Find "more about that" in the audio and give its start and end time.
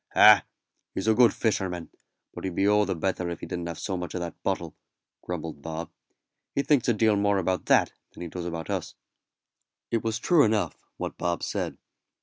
7.15-7.93